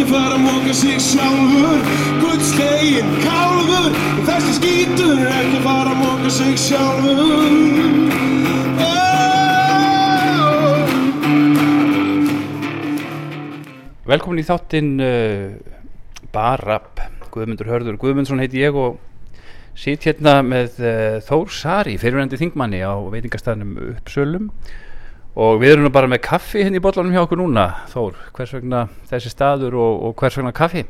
[0.00, 1.80] ekki fara að móka sig sjálfur.
[2.22, 3.92] Guðslegin kálfur
[4.24, 7.44] Þessi skítur ekki fara að móka sig sjálfur.
[8.80, 8.88] Oh.
[14.08, 15.52] Velkomin í þáttinn uh,
[16.32, 17.04] Barab
[17.34, 18.96] Guðmundur Hörður Guðmundsson heiti ég og
[19.76, 24.48] sitt hérna með uh, Þór Sari, fyrirvændi þingmanni á veitingastæðnum Uppsölum
[25.34, 27.66] og við erum bara með kaffi hérna í bollanum hjá okkur núna.
[27.92, 30.84] Þór, hvers vegna þessi staður og, og hvers vegna kaffi?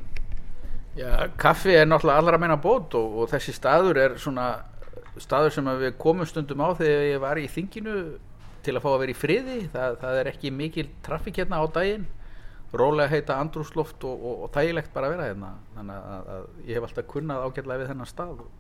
[0.99, 4.49] Já, kaffi er náttúrulega allra meina bót og, og þessi staður er svona
[5.21, 7.97] staður sem við komum stundum á þegar ég var í þinginu
[8.65, 9.59] til að fá að vera í friði.
[9.73, 12.09] Það, það er ekki mikil trafík hérna á daginn.
[12.71, 15.53] Rólega heita andrúsloft og, og þægilegt bara að vera hérna.
[15.77, 18.60] Þannig að, að ég hef alltaf kunnað ágætlega við þennan stað og,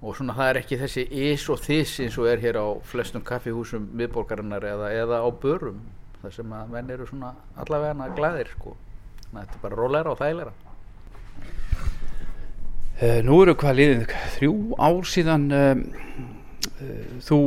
[0.00, 3.24] og svona það er ekki þessi is og þis eins og er hér á flestum
[3.24, 5.82] kaffihúsum miðborgarinnar eða, eða á börum
[6.22, 8.74] þar sem að menn eru svona allavega glæðir sko.
[9.26, 10.56] Þannig að þetta er bara rólegra og þægilegra.
[13.00, 14.02] Uh, nú eru hvað liðin?
[14.36, 15.70] Þrjú ár síðan uh,
[16.84, 17.38] uh, þú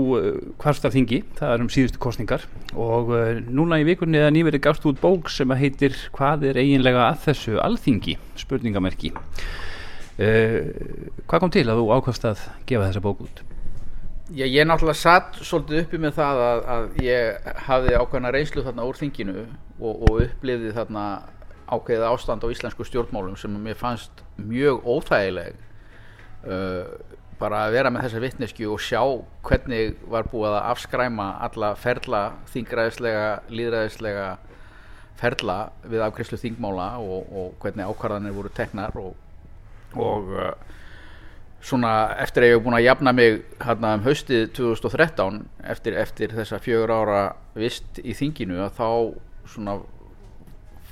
[0.61, 3.13] hvarst af þingi, það er um síðustu kostningar og
[3.49, 7.21] núna í vikunni eða nýverið gafst út bók sem að heitir Hvað er eiginlega að
[7.27, 8.17] þessu alþingi?
[8.41, 9.13] Spurningamerki.
[10.13, 13.43] Hvað kom til að þú ákvæmst að gefa þessa bók út?
[14.33, 18.85] Já, ég náttúrulega satt svolítið uppi með það að, að ég hafði ákveðna reynslu þarna
[18.87, 21.03] úr þinginu og, og upplifði þarna
[21.67, 25.57] ákveðið ástand á íslensku stjórnmálum sem mér fannst mjög óþægileg
[26.47, 26.93] uh,
[27.41, 29.01] bara að vera með þessa vittnesku og sjá
[29.43, 34.27] hvernig var búið að afskræma alla ferla þingræðislega, líðræðislega
[35.19, 39.13] ferla við afkrislu þingmála og, og hvernig ákvarðanir voru teknar og,
[39.99, 40.51] og uh,
[41.63, 45.41] svona eftir að ég hef búin að jafna mig hérna um haustið 2013
[45.73, 47.21] eftir, eftir þessa fjögur ára
[47.55, 48.89] vist í þinginu að þá
[49.53, 49.77] svona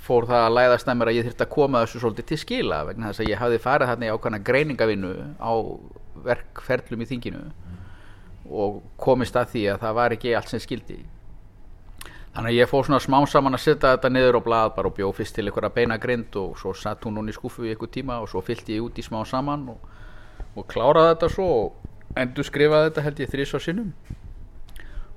[0.02, 2.84] fór það að læðast að mér að ég þurfti að koma þessu svolítið til skila
[2.88, 5.54] vegna þess að ég hafði farið þarna í ákvæmna greiningavinnu á
[6.26, 7.44] verkferlum í þinginu
[8.52, 10.98] og komist að því að það var ekki allt sem skildi
[12.32, 14.96] þannig að ég fór svona smá saman að setja þetta niður á blad bara og
[14.96, 17.92] bjóð fyrst til einhverja beina grind og svo satt hún hún í skuffu í einhver
[17.92, 19.84] tíma og svo fylgti ég út í smá saman og,
[20.56, 23.94] og kláraði þetta svo og endur skrifaði þetta held ég þrís á sinnum.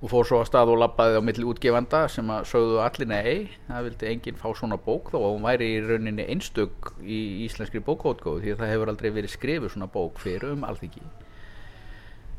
[0.04, 3.36] Og fór svo að stað og lappaði á milli útgefanda sem að sögðu allir nei
[3.68, 7.80] það vildi enginn fá svona bók þó að hún væri í rauninni einstök í íslenskri
[7.86, 11.06] bókótgóð því að það hefur aldrei verið skrifið svona bók fyrir um alþingi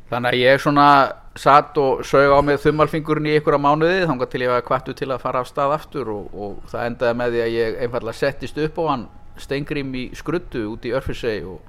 [0.09, 0.87] þannig að ég svona
[1.35, 5.09] satt og sög á mig þummalfingurinn í einhverja mánuði þannig til ég var kvartu til
[5.11, 8.59] að fara af stað aftur og, og það endaði með því að ég einfallega settist
[8.63, 9.07] upp á hann
[9.41, 11.59] stengrim í skruddu út í Örfirsei og,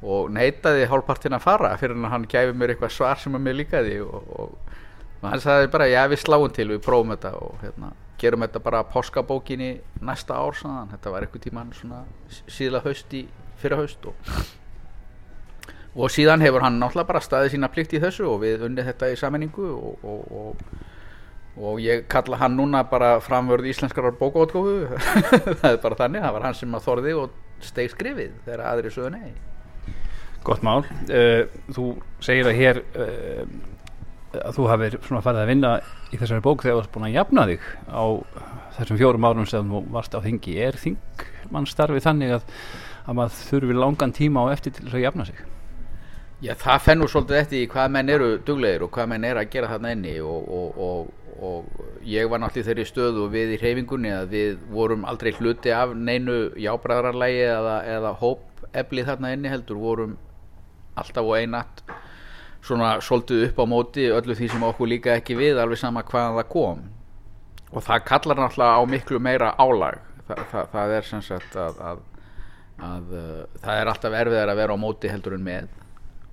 [0.00, 4.00] og neitaði hálfpartin að fara fyrir hann gæfi mér eitthvað svar sem að mér líkaði
[4.06, 8.46] og, og hann sagði bara já við sláum til við prófum þetta og hérna, gerum
[8.46, 10.92] þetta bara páskabókinni næsta ár sann.
[10.94, 11.74] þetta var eitthvað tíman
[12.46, 13.26] síðla haust í
[13.60, 14.32] fyrra haust og,
[15.96, 19.08] og síðan hefur hann náttúrulega bara staðið sína plikt í þessu og við unnið þetta
[19.12, 20.64] í sammenningu og,
[21.56, 24.98] og ég kalla hann núna bara framvörð íslenskar bókaótgófu
[25.62, 28.92] það er bara þannig, það var hann sem að þorði og steg skrifið þegar aðri
[28.92, 29.32] sögðu nei.
[30.46, 31.86] Gott mál, uh, þú
[32.22, 33.42] segir að hér uh,
[34.36, 35.72] að þú hafið farið að vinna
[36.12, 38.04] í þessari bók þegar þú varst búin að jafna þig á
[38.76, 40.58] þessum fjórum árum sem þú varst á þingi.
[40.60, 42.48] Er þingmannstarfi þannig að,
[43.08, 45.44] að maður þurfi langan tíma á eftir til þess að jafna sig
[46.44, 49.46] Já það fennur svolítið eftir í hvað menn eru duglegir og hvað menn er að
[49.54, 54.10] gera þarna inni og, og, og, og ég var náttúrulega þeirri stöðu við í hreyfingunni
[54.12, 60.12] að við vorum aldrei hluti af neinu jábræðararlægi eða, eða hópefli þarna inni heldur vorum
[61.00, 61.80] alltaf og einatt
[62.66, 66.36] svona svolítið upp á móti öllu því sem okkur líka ekki við alveg sama hvaðan
[66.36, 66.84] það kom.
[67.72, 70.04] Og það kallar náttúrulega á miklu meira álag.
[70.28, 72.06] Þa, það, það er sem sagt að, að,
[72.76, 75.74] að, að það er alltaf erfiðar að vera á móti heldur en með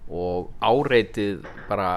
[0.10, 1.92] og áreitið bara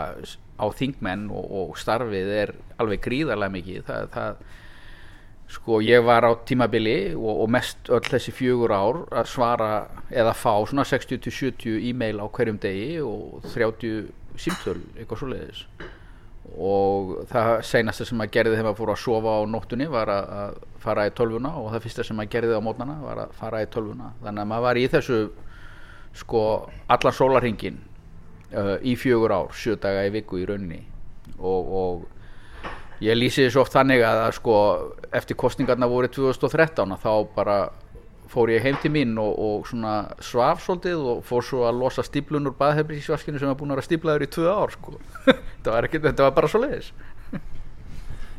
[0.57, 3.83] á þingmenn og, og starfið er alveg gríðarlega mikið.
[3.89, 9.29] Það, það sko ég var á tímabili og, og mest öll þessi fjögur ár að
[9.31, 9.71] svara
[10.11, 15.63] eða fá svona 60-70 e-mail á hverjum degi og 30 símtöl eitthvað svo leiðis
[16.55, 20.61] og það seinasta sem að gerði þegar maður fór að sofa á nóttunni var að
[20.83, 23.69] fara í tölvuna og það fyrsta sem að gerði á mótnana var að fara í
[23.73, 24.13] tölvuna.
[24.23, 25.19] Þannig að maður var í þessu
[26.17, 26.43] sko
[26.93, 27.81] allan sólarhingin
[28.55, 30.83] uh, í fjögur ár, sjö daga í viku í rauninni
[31.39, 34.55] og, og ég lýsi þessu oft þannig að, sko
[35.15, 37.59] eftir kostningarna voru 2013 þá bara
[38.31, 42.05] fór ég heim til mín og, og svona svaf svolítið og fór svo að losa
[42.07, 44.97] stíplun úr baðhefnisvaskinu sem var búin að vera stíplaður í tvö ár sko.
[45.27, 46.91] þetta, var ekki, þetta var bara svo leiðis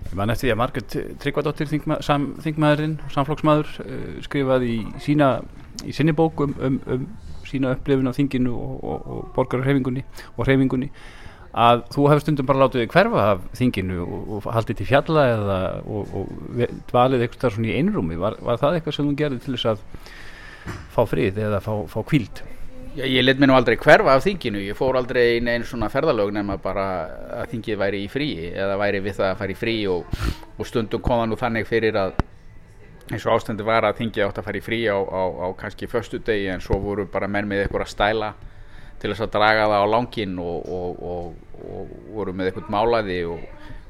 [0.08, 5.32] Ég man eftir því að Margrét Tryggvadóttir þingma, sam, þingmaðurinn samflokksmaður uh, skrifaði í sína
[5.84, 7.08] í sinni bók um, um, um
[7.48, 10.04] sína upplifun á þinginu og, og, og borgararhefingunni
[10.36, 10.92] og hreyfingunni
[11.58, 15.24] að þú hefur stundum bara látið þig hverfa af þinginu og, og haldið til fjalla
[15.32, 15.58] eða
[15.88, 16.36] og,
[16.92, 18.20] dvalið eitthvað svona í einrúmi.
[18.22, 19.82] Var, var það eitthvað sem þú gerði til þess að
[20.94, 22.44] fá frið eða fá, fá kvíld
[22.98, 25.86] Já, ég let mér nú aldrei hverfa af þinginu, ég fór aldrei í neinn svona
[25.94, 26.86] ferðalög nema bara
[27.44, 31.04] að þingið væri í fríi eða væri við það að fara í frí og stundum
[31.06, 32.16] kom það nú þannig fyrir að
[33.08, 35.88] eins og ástandi var að þingið átt að fara í frí á, á, á kannski
[35.88, 38.32] föstudegi en svo voru bara menn með eitthvað að stæla
[39.00, 43.20] til þess að draga það á langin og, og, og, og voru með eitthvað málaði
[43.30, 43.44] og,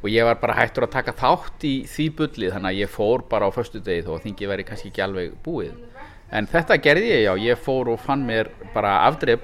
[0.08, 3.50] ég var bara hættur að taka þátt í því bullið þannig að ég fór bara
[3.50, 5.74] á föstudegi þó að þingið væri kannski ekki alveg búið.
[6.32, 9.44] En þetta gerði ég já, ég fór og fann mér bara afdreip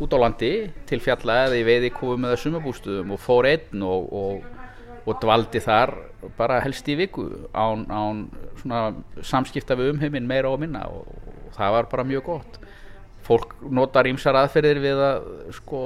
[0.00, 0.52] út á landi
[0.88, 4.08] til fjalla eða í veiði kúum eða sumabústuðum og fór einn og,
[5.06, 5.94] og, dvaldi þar
[6.36, 8.26] bara helst í viku án, án
[9.22, 11.06] samskipta við umheiminn meira og minna og,
[11.46, 12.58] og það var bara mjög gott.
[13.26, 15.80] Fólk notar ímsar aðferðir við að sko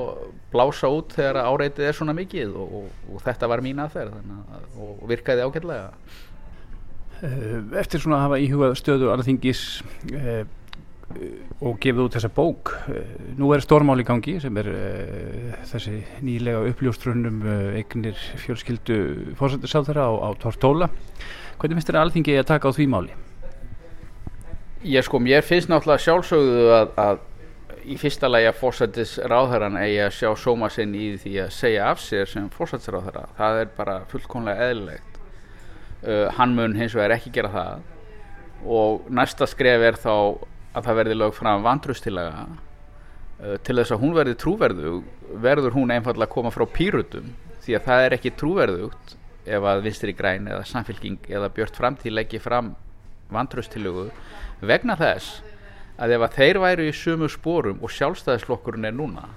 [0.52, 4.66] blása út þegar áreitið er svona mikið og, og, og þetta var mín aðferð að,
[4.84, 5.86] og virkaði ágætlega.
[7.20, 9.62] Eh, Eftir svona að hafa íhugað stöðu alþingis
[10.12, 10.44] eh,
[11.60, 12.72] og gefið út þessa bók.
[12.88, 19.00] Eh, nú er stórmál í gangi sem er eh, þessi nýlega uppljóstrunum eh, eignir fjölskyldu
[19.38, 20.88] fórsættisáþara á, á Tortóla.
[21.58, 23.16] Hvernig finnst þér alþingi að taka á því máli?
[24.88, 27.26] Ég sko, mér finnst náttúrulega sjálfsögðu að, að
[27.90, 31.90] í fyrsta lagi að fórsættis ráðherran eigi að sjá sóma sinn í því að segja
[31.90, 35.18] af sér sem fórsættis ráðherra það er bara fullkomlega eðlilegt.
[36.00, 37.82] Uh, hann mun hins vegar ekki gera það.
[38.64, 40.14] Og næsta skref er þá
[40.74, 45.08] að það verði lög fram vantrustilega uh, til þess að hún verði trúverðug
[45.44, 47.32] verður hún einfallega að koma frá pýrutum
[47.64, 49.16] því að það er ekki trúverðugt
[49.50, 52.74] ef að vinstri græn eða samfélking eða björt framtíð leggi fram
[53.32, 54.08] vantraustilögu
[54.60, 55.40] vegna þess
[56.00, 59.28] að ef að þeir væru í sömu spórum og sjálfstæðislokkurinn er núna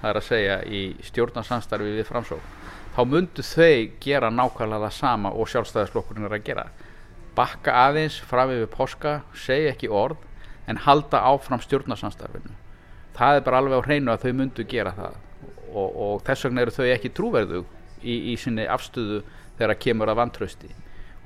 [0.00, 2.62] það er að segja í stjórnarsamstarfi við framsók
[2.92, 6.66] þá myndu þau gera nákvæmlega það sama og sjálfstæðislokkurinn er að gera.
[7.32, 10.20] Bakka aðeins fram yfir páska segja ekki orð
[10.66, 12.54] en halda áfram stjórnarsamstarfinu.
[13.16, 15.18] Það er bara alveg á hreinu að þau myndu gera það.
[15.72, 17.64] Og, og þess vegna eru þau ekki trúverðu
[18.02, 19.22] í, í sinni afstöðu
[19.58, 20.72] þegar kemur að vantrausti.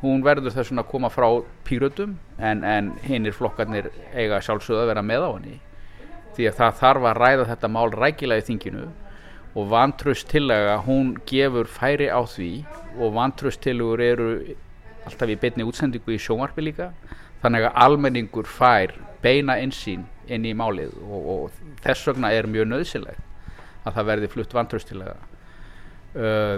[0.02, 1.28] Hún verður þess vegna að koma frá
[1.66, 5.56] pýrötum en, en hinnir flokkarnir eiga sjálfsögðu að vera með á henni.
[6.36, 8.86] Því að það þarf að ræða þetta mál rækilega í þinginu.
[9.56, 12.50] Og vantraust tillega hún gefur færi á því.
[13.00, 14.30] Og vantraust tilugur eru
[15.06, 16.90] alltaf í beinni útsendingu í sjónvarpi líka
[17.42, 22.70] þannig að almenningur fær beina einsýn inn í málið og, og þess vegna er mjög
[22.72, 23.22] nöðsilegt
[23.86, 25.16] að það verði flutt vantraust tillega
[26.18, 26.56] uh,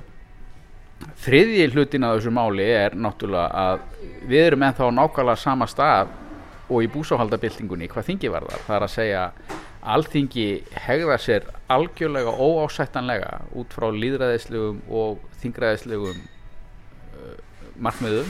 [1.22, 3.84] þriðji hlutin að þessu máli er náttúrulega að
[4.30, 6.14] við erum ennþá nákvæmlega sama stað
[6.69, 8.64] og í búsáhaldabildingunni hvað þingi varðar.
[8.66, 9.22] Það er að segja
[9.94, 10.48] alþingi
[10.84, 17.38] hegða sér algjörlega óásættanlega út frá líðræðislegum og þingræðislegum uh,
[17.78, 18.28] markmiðum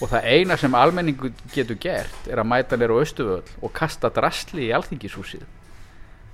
[0.00, 4.10] og það eina sem almenningu getur gert er að mæta nér á Östuvöll og kasta
[4.10, 5.44] drasli í alþingishúsið.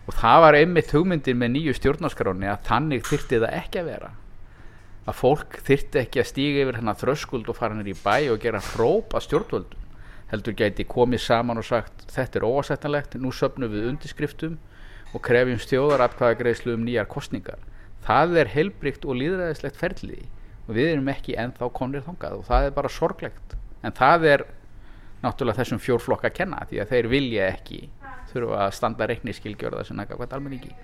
[0.08, 4.14] Og það var einmitt hugmyndin með nýju stjórnarskráni að þannig þyrfti það ekki að vera.
[5.06, 8.40] Að fólk þyrfti ekki að stíga yfir hennar þröskuld og fara hennar í bæ og
[8.42, 9.80] gera hróp að stjórnvöldum
[10.30, 14.58] heldur gæti komið saman og sagt þetta er óasættanlegt, nú söpnum við undirskriftum
[15.10, 17.58] og krefjum stjóðaratkvæðagreislu um nýjar kostningar
[18.06, 20.20] það er heilbrygt og líðræðislegt ferli
[20.70, 24.44] og við erum ekki ennþá konir þangað og það er bara sorglegt en það er
[25.24, 27.80] náttúrulega þessum fjórflokka að kenna því að þeir vilja ekki
[28.30, 30.76] þurfa að standa reikniskilgjörða sem nægja hvað almenningi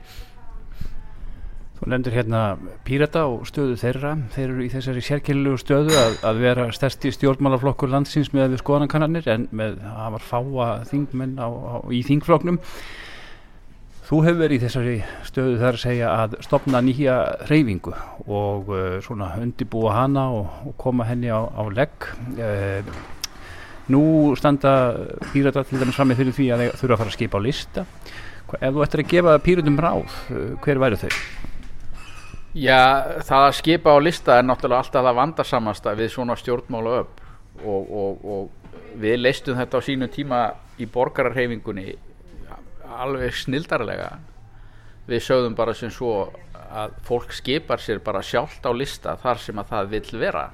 [1.77, 2.43] Þú nefndir hérna
[2.89, 4.15] Pírata og stöðu þeirra.
[4.33, 9.45] Þeir eru í þessari sérkynlegu stöðu að, að vera stærsti stjórnmálaflokkur landsins með skoðanankannanir en
[9.53, 12.57] með að hafa fáa þingmenn á, á, í þingflokknum.
[14.07, 14.97] Þú hefur verið í þessari
[15.27, 17.15] stöðu þar að segja að stopna nýja
[17.49, 17.91] reyfingu
[18.31, 22.07] og uh, svona undibúa hana og, og koma henni á, á legg.
[22.39, 22.87] Uh,
[23.91, 24.03] nú
[24.39, 24.77] standa
[25.33, 27.47] Pírata til dæmis fram með fyrir því að þeir þurfa að fara að skipa á
[27.49, 27.87] lista.
[28.47, 31.11] Hva- Ef þú ættir að gefa Píratum ráð, uh, hver væru þau?
[32.57, 32.81] Já,
[33.27, 37.19] það að skipa á lista er náttúrulega alltaf það vandarsamasta við svona stjórnmála upp
[37.67, 40.39] og, og, og við leistum þetta á sínu tíma
[40.81, 41.91] í borgararhefingunni
[43.05, 44.11] alveg snildarlega.
[45.07, 46.29] Við sögðum bara sem svo
[46.67, 50.47] að fólk skipar sér bara sjálft á lista þar sem að það vill vera.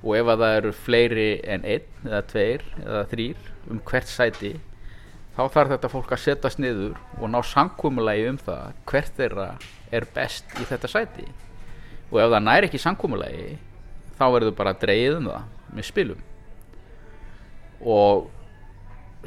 [0.00, 4.54] Og ef að það eru fleiri en einn eða tveir eða þrýr um hvert sæti
[5.36, 9.46] þá þarf þetta fólk að setjast niður og ná samkúmulagi um það hvert þeirra
[9.94, 11.26] er best í þetta sæti.
[12.10, 13.54] Og ef það næri ekki samkúmulagi
[14.18, 16.24] þá verður bara dreigð um það með spilum.
[17.80, 18.28] Og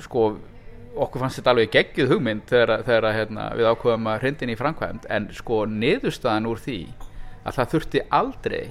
[0.04, 0.26] sko
[0.94, 5.08] okkur fannst þetta alveg geggjuð hugmynd þegar, þegar hérna, við ákveðum að hrindin í framkvæmd.
[5.14, 6.80] En sko niðurstaðan úr því
[7.44, 8.62] að það þurfti aldrei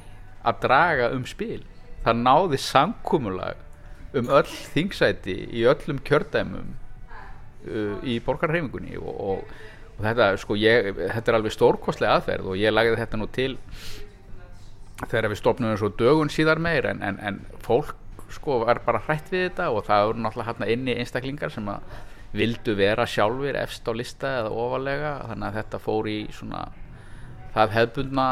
[0.43, 1.63] að draga um spil.
[2.03, 9.55] Það náði samkúmulag um öll þingsæti í öllum kjördæmum uh, í borgarhreifingunni og, og,
[9.97, 13.55] og þetta, sko, ég, þetta er alveg stórkostlega aðferð og ég lagði þetta nú til
[15.03, 17.97] þegar við stopnum svo dögun síðar meir en, en, en fólk
[18.33, 21.85] sko var bara hrætt við þetta og það voru náttúrulega hérna inni einstaklingar sem að
[22.33, 26.63] vildu vera sjálfur efst á lista eða ofalega þannig að þetta fór í svona
[27.53, 28.27] það hefbundna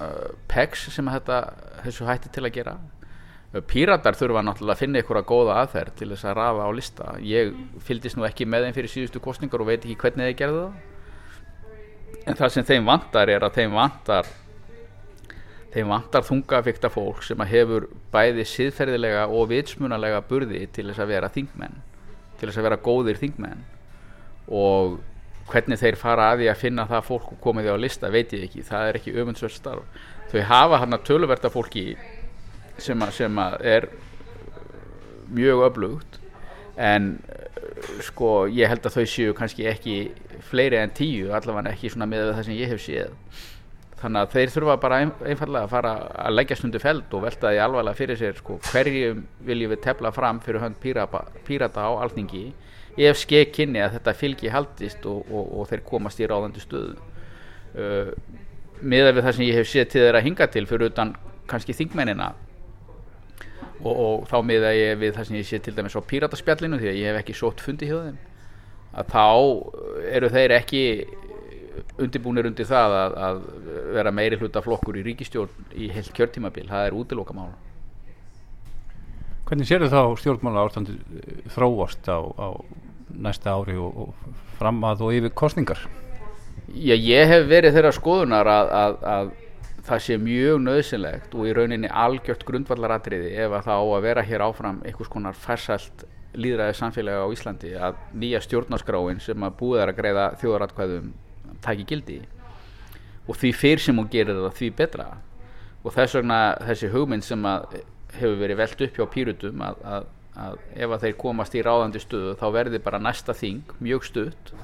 [0.00, 1.40] uh, pegs sem þetta
[1.84, 2.74] þessu hætti til að gera.
[3.70, 7.12] Píratar þurfa náttúrulega að finna ykkur að góða aðferð til þess að rafa á lista.
[7.22, 7.52] Ég
[7.86, 10.80] fylgist nú ekki með þeim fyrir síðustu kostningar og veit ekki hvernig þeir gerðu það.
[12.24, 14.32] En það sem þeim vantar er að þeim vantar
[15.74, 21.10] þeim vantar þungafikta fólk sem að hefur bæði siðferðilega og vitsmunalega burði til þess að
[21.14, 21.82] vera þingmenn
[22.38, 23.62] til þess að vera góðir þingmenn.
[24.54, 24.98] Og
[25.50, 28.34] hvernig þeir fara að því að finna það fólk og komið því á lista veit
[28.34, 30.02] ég ekki, það er ekki öfundsverð starf.
[30.32, 31.86] Þau hafa hann að töluverta fólki
[32.82, 33.88] sem að, sem að er
[35.34, 36.20] mjög öflugt.
[36.74, 37.16] En
[38.02, 39.98] sko ég held að þau séu kannski ekki
[40.48, 43.12] fleiri en tíu allavega ekki svona með það sem ég hef séð
[44.04, 45.94] þannig að þeir þurfa bara ein, einfallega að fara
[46.26, 50.12] að leggja stundu feld og velta því alvarlega fyrir sér sko, hverjum viljum við tefla
[50.14, 52.44] fram fyrir hönd pírata, á alþingi?
[52.94, 56.98] Ef skekk kynni að þetta fylgi haldist og, og, og þeir komast í ráðandi stöðu.
[57.74, 58.12] Uh,
[58.84, 61.14] miða við það sem ég hef séð til þeirra hinga til fyrir utan
[61.50, 62.28] kannski þingmennina
[63.80, 66.92] og, og þá miða ég við það sem ég sé til dæmis á pírataspjallinu því
[66.92, 68.20] að ég hef ekki sótt fundi hjá þeim
[68.94, 69.26] að þá
[70.14, 70.84] eru þeir ekki
[71.98, 73.38] undirbúinir undir það að, að
[73.96, 77.52] vera meiri hluta flokkur í ríkistjórn í heilt kjörtímabil, það er útilokamál
[79.44, 80.94] Hvernig sér þá stjórnmála ástandi
[81.52, 82.48] þróast á, á
[83.12, 85.82] næsta ári og, og fram að og yfir kostningar?
[86.72, 89.32] Já, ég hef verið þeirra skoðunar að, að, að
[89.84, 94.24] það sé mjög nöðsynlegt og í rauninni algjört grundvallaratriði ef að það á að vera
[94.30, 99.84] hér áfram einhvers konar farsælt líðræði samfélagi á Íslandi að nýja stjórnarskráin sem að búið
[99.84, 101.12] er að greiða þjóðaratkvæðum
[101.64, 102.20] taki gildi.
[103.24, 105.08] Og því fyrr sem hún gerir það því betra.
[105.84, 107.48] Og þess vegna þessi hugmynd sem
[108.14, 110.06] hefur verið velt upp hjá pýrutum að, að,
[110.44, 114.54] að ef að þeir komast í ráðandi stöðu þá verði bara næsta þing mjög stutt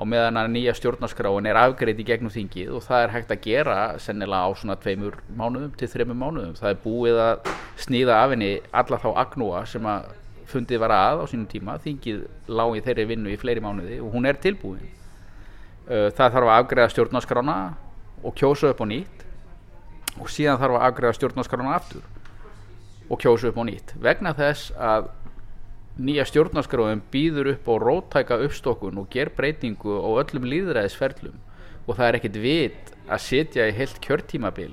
[0.00, 3.76] á meðan að nýja stjórnarskráin er afgreiti gegnum þingið og það er hægt að gera
[4.00, 6.54] sennilega á svona tveimur mánuðum til þreimur mánuðum.
[6.56, 7.50] Það er búið að
[7.84, 10.08] snýða af henni alla þá agnúa sem að
[10.50, 11.76] fundið var að á sínum tíma.
[11.84, 14.88] Þingið lág í þeirri vinnu í fleiri mánuði og hún er tilbúin
[15.90, 17.56] það þarf að afgreða stjórnarskrána
[18.22, 19.24] og kjósa upp á nýtt.
[20.20, 22.06] Og síðan þarf að afgreða stjórnarskrána aftur
[23.10, 23.94] og kjósa upp á nýtt.
[23.98, 25.10] Vegna þess að
[26.00, 31.40] nýja stjórnarskráðum býður upp á róttæka uppstokkun og ger breytingu á öllum líðræðisferlum
[31.86, 34.72] og það er ekkit vit að setja í heilt kjörtímabil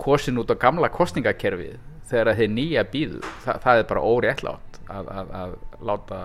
[0.00, 1.76] kosin út á gamla kostningakerfið
[2.10, 3.26] þegar þeir nýja býður.
[3.44, 5.52] Þa, það er bara óréttlátt að, að, að
[5.90, 6.20] láta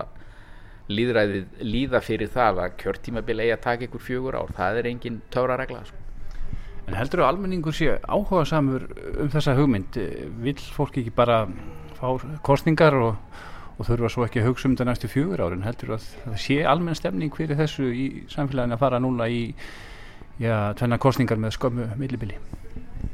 [0.92, 4.52] líðræðið líða fyrir það að kjörtímabil eigi að taka ykkur fjögur ár.
[4.58, 6.02] Það er engin töfra regla sko.
[6.86, 8.86] En heldur þú að almenningur sé áhuga samur
[9.18, 9.98] um þessa hugmynd?
[10.46, 11.46] Vil fólk ekki bara
[11.98, 12.12] fá
[12.46, 13.16] kostningar og,
[13.80, 15.66] og þurfa svo ekki að hugsa um það næstu fjögur árin?
[15.66, 19.42] Heldur að það sé almenn stemning fyrir þessu í samfélaginu að fara núna í
[20.38, 22.38] já, tvenna kostningar með skömmu millibili?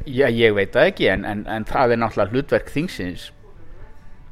[0.03, 3.29] Já, ég veit það ekki en, en, en það er náttúrulega hlutverk þingsins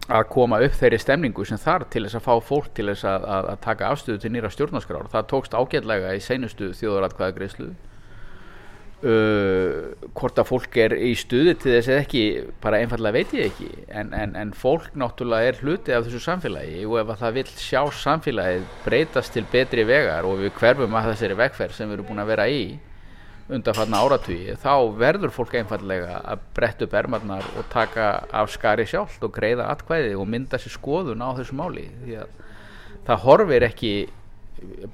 [0.09, 3.27] að koma upp þeirri stemningu sem þarf til þess að fá fólk til þess að,
[3.35, 5.11] að, að taka afstöðu til nýra stjórnarskrár.
[5.13, 7.69] Það tókst ágætlega í seinustu þjóðaratkvæðagreyslu
[9.05, 12.23] uh, hvort að fólk er í stuði til þess eða ekki
[12.63, 13.69] bara einfallega veit ég ekki.
[13.87, 16.83] En, en, en fólk náttúrulega er hluti af þessu samfélagi.
[16.89, 21.41] Og ef það vil sjá samfélagið breytast til betri vegar og við hverfum að þessari
[21.45, 22.63] vegferð sem við erum búin að vera í
[23.49, 29.23] undanfarna áratvíi þá verður fólk einfallega að bretta upp ermarnar og taka af skari sjálft
[29.25, 32.35] og greiða atkvæði og mynda sér skoðun á þessu máli því að
[33.07, 33.93] það horfir ekki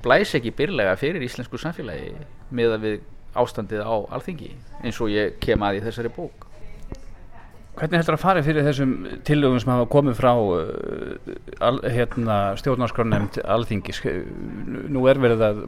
[0.06, 2.14] blæs ekki byrlega fyrir íslensku samfélagi
[2.56, 2.98] með að við
[3.36, 6.45] ástandið á alþingi eins og ég kem að í þessari bók
[7.76, 8.92] Hvernig heldur að fara fyrir þessum
[9.28, 11.34] tillögum sem hafa komið frá uh,
[11.68, 14.00] al, hérna, stjórnarskránemnd alþingis?
[14.96, 15.60] Nú er verið að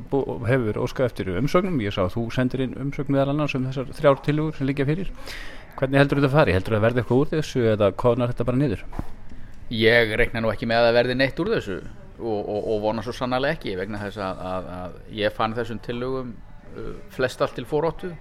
[0.48, 3.92] hefur óskað eftir umsögnum, ég sá að þú sendir inn umsögn meðal annars um þessar
[4.00, 5.12] þrjár tillögur sem liggja fyrir.
[5.78, 6.56] Hvernig heldur þetta að fara?
[6.56, 8.86] Heldur þetta að verði eitthvað úr þessu eða konar þetta bara niður?
[9.76, 13.14] Ég reikna nú ekki með að verði neitt úr þessu og, og, og vona svo
[13.14, 16.32] sannlega ekki vegna þess að, að, að ég fann þessum tillögum
[16.72, 18.14] uh, flest allt til fóróttu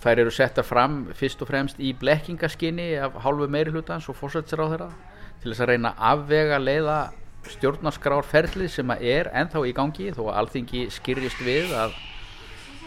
[0.00, 4.64] þær eru settar fram fyrst og fremst í blekkingaskinni af hálfu meiri hlutans og fórsættisra
[4.64, 4.90] á þeirra
[5.42, 7.00] til þess að reyna afvega leiða
[7.48, 11.94] stjórnarskrárferlið sem að er ennþá í gangi þó að alþingi skýrist við að,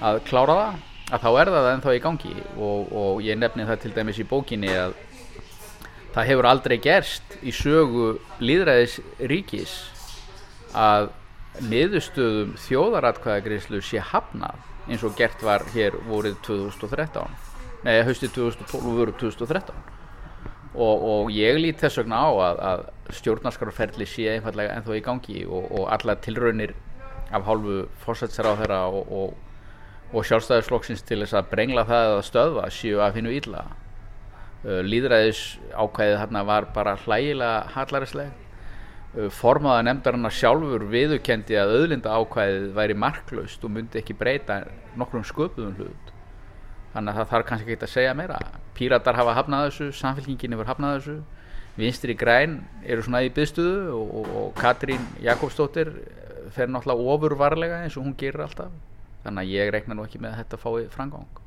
[0.01, 0.82] að klára það
[1.13, 2.36] að þá er það ennþá í gangi.
[2.58, 4.96] Og, og ég nefni það til dæmis í bókinni að
[6.13, 9.00] það hefur aldrei gerst í sögu líðræðis
[9.32, 9.74] ríkis
[10.77, 11.12] að
[11.70, 17.36] niðurstöðum þjóðaratkvæðagreyslu sé hafnað eins og gert var hér vorið 2013
[17.86, 19.75] nei, haustið 2012 og voruð 2013
[20.74, 22.84] og, og ég lít þess vegna á að, að
[23.20, 26.75] stjórnarskarferðli sé einfallega ennþá í gangi og, og alla tilraunir
[27.34, 29.13] af hálfu fórsætsar á þeirra og,
[30.13, 33.66] og, sjálfstæðisflokksins til þess að brengla það að stöðva séu af hinnu ílla
[34.63, 35.42] líðræðis
[35.75, 38.42] ákvæðið hérna var bara hlægilega hallarisleg
[39.13, 44.63] formaða nefndarinnar sjálfur viðurkendi að auðlinda ákvæðið væri marklaust og myndi ekki breyta
[44.98, 46.10] nokkrum sköpuðum hlut.
[46.93, 48.39] Þannig að það þarf kannski ekki að segja meira.
[48.77, 51.20] Píratar hafa hafnað þessu, samfélkingin hefur hafnað þessu.
[51.77, 55.93] Vinstri græn eru svona í byðstuðu og, og, og Katrín Jakobsdóttir
[56.53, 58.74] fer náttúrulega ofurvarlega eins og hún gerir alltaf.
[59.24, 61.42] Þannig að ég reikna nú ekki með að þetta fái frangang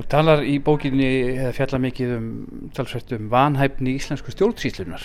[0.00, 2.28] Þú talar í bókinni eða fjalla mikið um
[2.72, 5.02] talsvært um vanhæfni íslensku stjórnsýslunar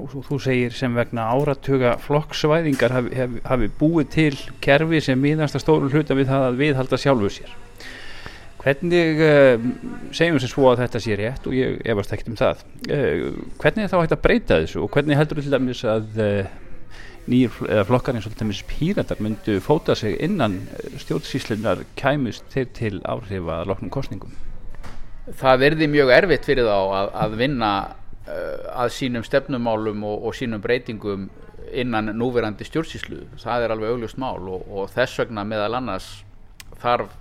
[0.00, 5.58] og þú segir sem vegna áratuga flokksvæðingar hafi, hafi, hafi búið til kerfi sem miðast
[5.58, 7.52] að stóru hluta við það að viðhalda sjálfu sér.
[8.64, 9.68] Hvernig uh,
[10.16, 12.64] segjum sem svo að þetta sé rétt og ég efast ekkert um það.
[12.88, 13.28] Uh,
[13.60, 16.56] hvernig er þá hægt að breyta þessu og hvernig heldur til dæmis að uh,
[17.28, 20.60] nýjir flokkar eins og til dæmis píratar myndu fóta sig innan
[21.04, 24.36] stjórnsýslunar kæmust þeir til áhrifa að loknum kostningum
[25.36, 27.72] Það verði mjög erfitt fyrir þá að, að vinna
[28.28, 31.28] að sínum stefnumálum og, og sínum breytingum
[31.72, 33.24] innan núverandi stjórnsýslu.
[33.40, 36.08] Það er alveg augljóst mál og, og þess vegna meðal annars
[36.82, 37.12] þarf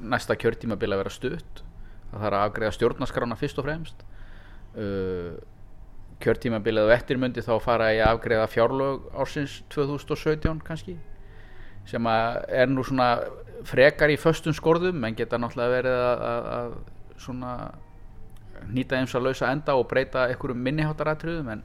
[0.00, 1.62] næsta kjörtímabil að vera stutt.
[2.10, 4.06] Það þarf að afgreða stjórnaskrána fyrst og fremst.
[4.70, 5.34] Uh,
[6.20, 10.96] kjörtímabilið og eftirmundi þá fara ég að afgreða fjárlög ársins 2017 kannski
[11.88, 13.14] sem er nú svona
[13.66, 15.04] frekar í föstum skorðum.
[15.04, 17.54] En geta náttúrulega verið að, að, að svona
[18.70, 21.64] nýta eins að lausa enda og breyta einhverjum minnihátaratriðum en,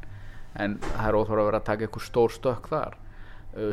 [0.55, 2.97] en það er óþára að vera að taka einhver stór stökk þar.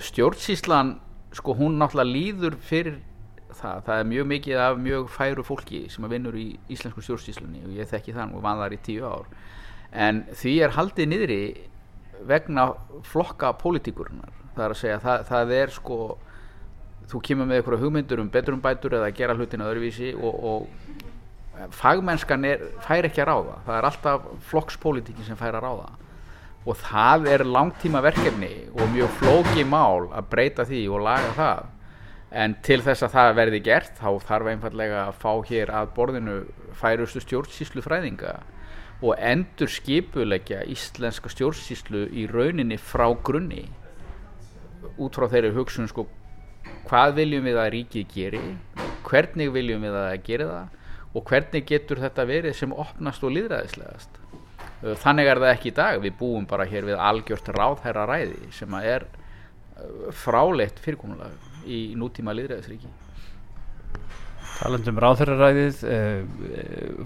[0.03, 0.97] Stjórnsíslan
[1.35, 3.01] sko hún náttúrulega líður fyrir
[3.53, 7.65] það, það er mjög mikið af mjög færu fólki sem að vinnur í íslensku stjórnsíslunni
[7.67, 9.29] og ég þekki þann og van þar í tíu ár
[9.93, 11.43] en því er haldið niðri
[12.27, 12.73] vegna
[13.09, 14.33] flokka pólitíkurinnar.
[14.53, 15.99] Það er að segja, það, það er sko
[17.13, 22.47] þú kemur með einhverja hugmyndur um betrumbætur eða að gera hlutina öðruvísi og, og fagmennskan
[22.49, 23.59] er, fær ekki að ráða.
[23.67, 25.91] Það er alltaf flokkspolítikin sem fær að ráða.
[26.63, 31.71] Og það er langtíma verkefni og mjög flóki mál að breyta því og laga það.
[32.43, 36.37] En til þess að það verði gert þá þarf einfallega að fá hér að borðinu
[36.79, 38.39] færustu stjórnsýslu fræðinga
[39.03, 43.65] og endur skipulegja íslenska stjórnsýslu í rauninni frá grunni
[44.97, 46.07] út frá þeirri hugsun sko
[46.87, 48.43] hvað viljum við að ríkið geri
[49.07, 50.81] hvernig viljum við að það geri það
[51.13, 54.23] og hvernig getur þetta verið sem opnast og liðræðislegast
[55.03, 56.01] þannig er það ekki í dag.
[56.03, 59.07] Við búum bara hér við algjört ráðherra ræði sem að er
[60.15, 62.91] fráleitt fyrirkomulega í nútíma liðræðisríki
[64.63, 66.21] Talandum ráðherraræðið eh,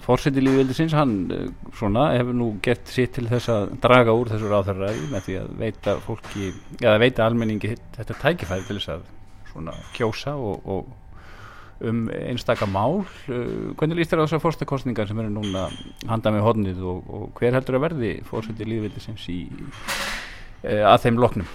[0.05, 4.51] fórseti lífveldisins hann eh, svona hefur nú gert sitt til þess að draga úr þessu
[4.51, 6.51] ráðherraræði með því að veita fólki
[6.83, 9.07] eða veita almenningi þetta tækifæri til þess að
[9.49, 13.03] svona kjósa og, og um einstaka mál.
[13.29, 15.67] Uh, hvernig líst þér á þessar fórstakostningar sem eru núna
[16.09, 21.21] handa með hodnið og, og hver heldur að verði fórseti lífveldisins í uh, að þeim
[21.25, 21.49] loknum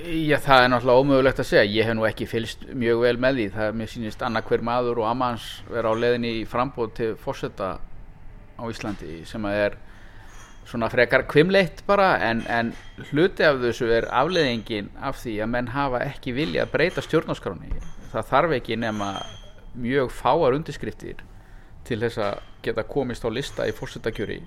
[0.00, 1.62] Já, það er náttúrulega ómögulegt að segja.
[1.68, 3.44] Ég hef nú ekki fylst mjög vel með því.
[3.52, 7.08] Það er mér sínist annað hver maður og ammans vera á leðinni í frambóð til
[7.20, 7.68] fórseta
[8.56, 9.76] á Íslandi sem að er
[10.70, 12.72] svona frekar kvimleitt bara en, en
[13.10, 17.72] hluti af þessu er afleðingin af því að menn hafa ekki vilja að breyta stjórnarskráni.
[18.14, 19.14] Það þarf ekki nema
[19.76, 21.20] mjög fáar undirskriftir
[21.88, 24.44] til þess að geta komist á lista í fórsetakjöri.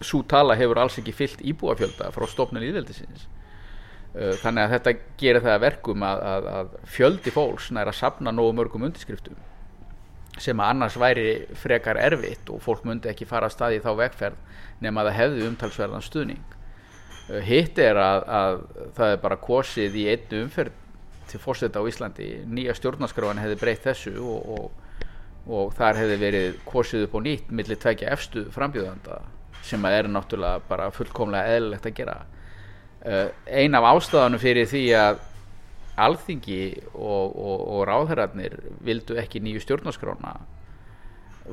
[0.00, 3.26] Sú tala hefur alls ekki fyllt íbúafjölda frá stofnun íðveldisins
[4.14, 8.56] þannig að þetta gerir það verkum að, að, að fjöldi fólks nær að sapna nógu
[8.56, 9.36] mörgum undirskriftum
[10.42, 14.58] sem að annars væri frekar erfitt og fólk myndi ekki fara að staði þá vegferð
[14.84, 16.56] nema að það hefði umtalsverðan stuðning.
[17.44, 18.60] Hitt er að, að
[18.96, 20.76] það er bara kosið í einnu umferð
[21.28, 22.28] til fórseta á Íslandi.
[22.48, 25.10] Nýja stjórnarskráin hefði breytt þessu og, og,
[25.50, 29.20] og þar hefði verið kosið upp á nýtt millir tvekja efstu frambjöðanda
[29.66, 32.18] sem að er náttúrulega bara fullkomlega eðlilegt að gera
[33.04, 35.24] ein af ástafanum fyrir því að
[35.98, 36.62] alþingi
[36.94, 38.54] og, og, og ráðherrarnir
[38.86, 40.34] vildu ekki nýju stjórnarskrána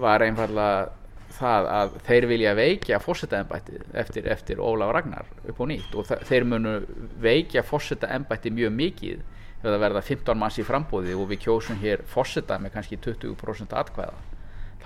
[0.01, 0.91] var einfallega
[1.35, 5.95] það að þeir vilja veikja fórsetaembættið eftir, eftir Ólaf Ragnar upp á nýtt.
[5.97, 6.75] Og þeir munu
[7.21, 12.05] veikja fórsetaembættið mjög mikið ef það verða 15 manns í frambóði og við kjósum hér
[12.07, 14.19] fórseta með kannski 20% atkvæða.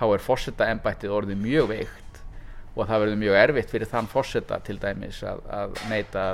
[0.00, 2.09] Þá er fórsetaembættið orðið mjög veikt
[2.80, 6.24] og það verður mjög erfitt fyrir þann fórseta til dæmis að, að neita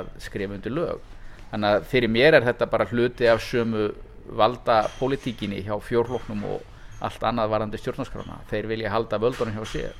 [0.47, 1.05] undir lög.
[1.51, 3.89] Þannig að fyrir mér er þetta bara hluti af sömu
[4.37, 8.41] valda pólitíkinni hjá fjórfloknum og allt annað varandi stjórnarskrána.
[8.49, 9.97] Þeir vilja halda völdunum hjá sér.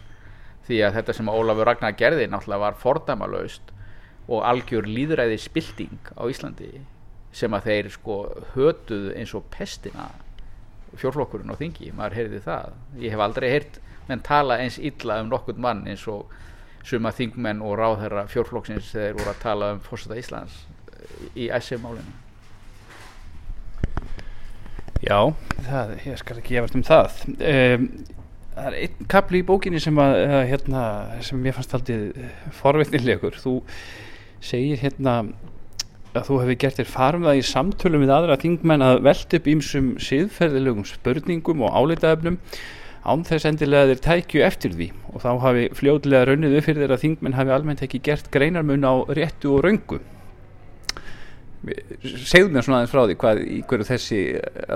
[0.68, 3.74] Því að þetta sem Ólafur Ragnar gerði náttúrulega var fordæmalaust
[4.28, 6.72] og algjör líðræði spilting á Íslandi
[7.32, 8.18] sem að þeir sko
[8.56, 10.10] hötuðu eins og pestina
[10.98, 12.76] fjórflokkurinn á þingi, maður heyrði það.
[13.04, 13.80] Ég hef aldrei heyrt
[14.10, 16.32] menn tala eins illa um nokkurn mann eins og
[16.88, 20.64] suma þingmenn og ráðherra fjórflokksins þegar voru að tala um fórseta Íslands
[21.36, 22.16] í SF-málinu
[24.98, 25.20] Já,
[25.68, 27.20] það, ég skal ekki gefast um það.
[27.38, 27.84] Um,
[28.58, 30.84] Það er einn kapli í bókinni sem að uh, hérna,
[31.22, 32.24] sem mér fannst aldrei
[32.58, 33.52] forveitnilegur þú
[34.42, 35.20] segir hérna
[36.18, 39.52] að þú hefur gert þér farum það í samtölum við aðra þingmenn að velta upp
[39.54, 42.40] ímsum siðferðilegum spurningum og álitaefnum
[43.08, 44.92] án þess endilega þeir tækju eftir því.
[45.14, 48.88] Og þá hafi fljóðlega raunnið upp fyrir þeir að þingmenn hafi almennt ekki gert greinarmun
[48.88, 50.00] á réttu og röngu.
[51.68, 54.22] Segðu mér svona aðeins frá því hvað í hverju þessi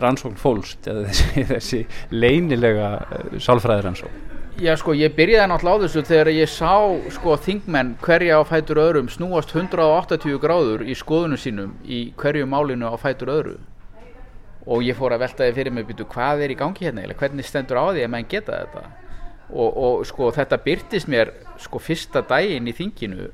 [0.03, 4.27] rannsókn fólst eða þessi, þessi leynilega uh, sálfræði rannsókn
[4.61, 6.73] Já sko, ég byrjaði náttúrulega á þessu þegar ég sá
[7.15, 12.91] sko þingmenn hverja á fætur öðrum snúast 180 gráður í skoðunum sínum í hverju málinu
[12.91, 13.55] á fætur öðru
[14.65, 17.17] og ég fór að velta því fyrir mig býtu hvað er í gangi hérna eða
[17.17, 18.83] hvernig stendur á því að menn geta þetta?
[19.51, 23.31] Og, og sko þetta byrtist mér sko fyrsta daginn í þinginu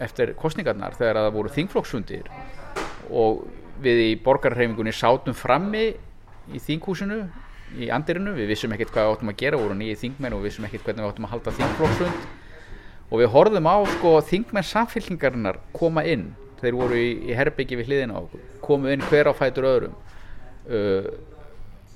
[0.00, 2.30] eftir kostningarnar þegar að það voru þingflokksfundir
[3.10, 3.42] og
[3.82, 5.90] við í borgarreifingunni sátum frammi
[6.50, 7.20] í þinghúsinu
[7.78, 10.50] í andirinu, við vissum ekkert hvað við áttum að gera voru nýju þingmenn og við
[10.50, 12.24] vissum ekkert hvernig við áttum að halda þingflokksfund.
[13.10, 17.90] Og við horfðum á sko þingmenn samfélkingarinnar koma inn, þeir voru í, í herbyggi við
[17.90, 19.94] hliðina á okkur, komu inn hver á fætur öðrum
[20.70, 21.08] uh,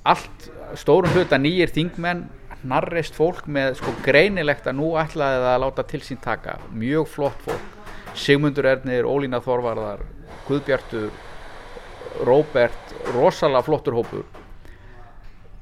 [0.05, 2.25] allt, stórum hluta nýjir þingmenn,
[2.65, 7.09] narrist fólk með sko greinilegt að nú ætlaði það að láta til sín taka, mjög
[7.13, 7.71] flott fólk.
[8.15, 10.05] Sigmundur Ernir, Ólína Þorvarðar
[10.47, 11.09] Guðbjartur
[12.23, 14.23] Róbert, rosalega flottur hópur.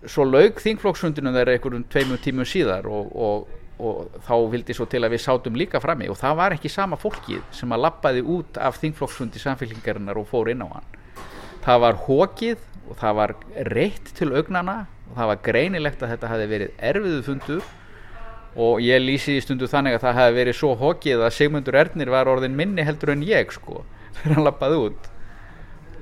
[0.05, 3.47] Svo laug þingflokksfundinu þeirra einhverjum tveimum tímum síðar og, og,
[3.81, 6.11] og þá vildi svo til að við sátum líka frammi.
[6.11, 10.51] Og það var ekki sama fólkið sem að lappaði út af þingflokksfundi samfélkingarinnar og fór
[10.53, 10.92] inn á hann
[11.63, 13.35] það var hókið og það var
[13.73, 17.63] reitt til augnana og það var greinilegt að þetta hafi verið erfiðu fundur.
[18.53, 22.11] Og ég lýsi í stundu þannig að það hafi verið svo hókið að Sigmundur Ernir
[22.13, 23.81] var orðin minni heldur en ég sko
[24.19, 25.09] þegar hann lappaði út.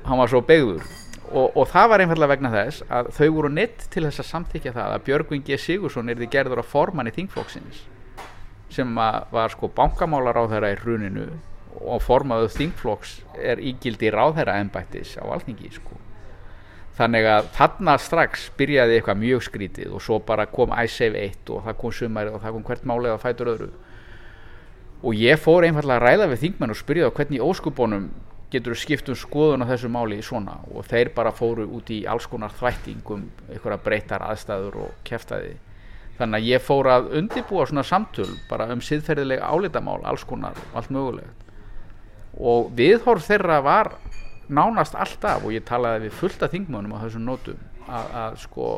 [0.07, 0.83] Hann var svo beigður
[1.31, 4.75] og, og það var einfallega vegna þess að þau voru neitt til þess að samþykja
[4.75, 5.59] það að Björgvin G.
[5.61, 7.85] Sigursson er því gerður að formanni þingflokksins
[8.71, 11.27] sem var sko bankamálar á þeirra í hruninu
[11.79, 15.97] og formaðu þingflokks er ígildi ráðherra embættis á alþingi sko.
[16.97, 21.63] Þannig að þarna strax byrjaði eitthvað mjög skrítið og svo bara kom iSave 1 og
[21.65, 23.71] það kom sumarið og það kom hvert málið að fætur öðru.
[25.01, 28.11] Og ég fór einfallega að ræða við þingmenn og spyrja þá hvernig óskubónum
[28.51, 30.59] getur skipt um skoðun á þessu máli í svona?
[30.75, 35.55] Og þeir bara fóru út í alls konar þvættingum, einhverja breytar aðstæður og keftaði
[36.21, 40.91] þannig að ég fór að undibúa svona samtöl bara um siðferðilega álitamál alls konar, allt
[40.93, 41.50] mögulegt
[42.41, 43.91] og viðhorf þeirra var
[44.51, 48.71] nánast alltaf og ég talaði við fullta þingmönum á þessum nótum að, að sko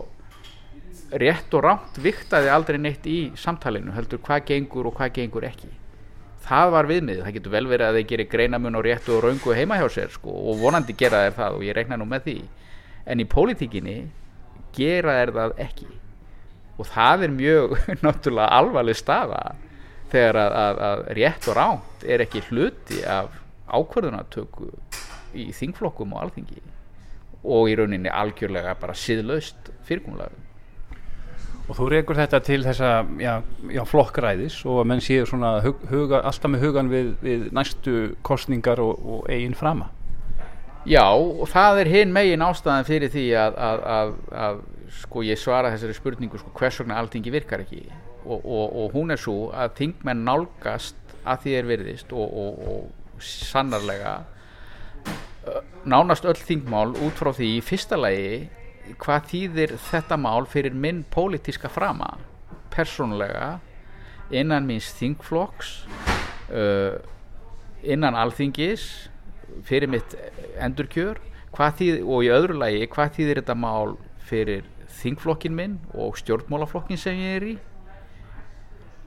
[1.13, 5.69] rétt og rámt viktaði aldrei neitt í samtalinu heldur hvað gengur og hvað gengur ekki.
[6.43, 9.53] Það var viðmið, það getur vel verið að þeir gerir greinamun og réttu og raungu
[9.55, 12.37] heima hjá sér sko, og vonandi gera þeir það og ég reikna nú með því.
[13.07, 13.97] En í pólitíkinni
[14.75, 15.87] gera þeir það ekki.
[16.81, 19.43] Og það er mjög náttúrulega alvarleg staða
[20.11, 23.39] þegar að, að, að rétt og ránt er ekki hluti af
[23.71, 24.71] ákvörðunatöku
[25.33, 26.61] í þingflokkum og alþingi
[27.43, 30.43] og í rauninni algjörlega bara siðlaust fyrirkomlega
[31.63, 33.33] og þú reykur þetta til þessa já,
[33.71, 37.97] já, flokkræðis og að menn séu svona hug, huga, alltaf með hugan við, við næstu
[38.25, 39.89] kostningar og, og eigin frama?
[40.83, 44.09] Já, og það er hinn megin ástæðan fyrir því að, að, að,
[44.45, 44.57] að
[44.99, 47.85] sko ég svara þessari spurningu sko, hvers vegna alltingi virkar ekki?
[48.23, 52.91] Og, og, og hún er svo að þingmenn nálgast að því er virðist og, og
[53.21, 54.21] sannarlega
[55.83, 58.47] nánast öll þingmál út frá því í fyrsta lagi
[58.99, 62.15] hvað þýðir þetta mál fyrir minn pólitíska frama.
[62.73, 63.59] Persónulega
[64.33, 65.73] innan míns þingflokks
[66.51, 66.99] uh,
[67.83, 68.87] innan alþingis
[69.67, 70.15] fyrir mitt
[70.59, 71.19] endurkjör
[71.53, 74.65] þýð, og í öðru lagi hvað þýðir þetta mál fyrir
[75.01, 77.53] þingflokkin minn og stjórnmálaflokkin sem ég er í